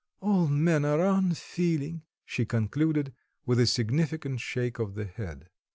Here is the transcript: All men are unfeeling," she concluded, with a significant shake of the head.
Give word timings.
All 0.19 0.47
men 0.47 0.83
are 0.83 0.99
unfeeling," 1.05 2.01
she 2.25 2.43
concluded, 2.43 3.13
with 3.45 3.59
a 3.59 3.67
significant 3.67 4.39
shake 4.41 4.79
of 4.79 4.95
the 4.95 5.05
head. 5.05 5.45